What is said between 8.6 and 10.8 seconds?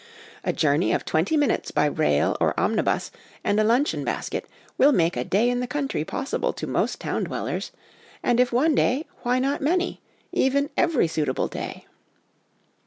day, why not many, even